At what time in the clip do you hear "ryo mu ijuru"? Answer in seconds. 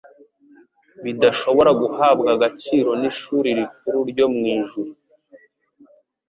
4.11-4.91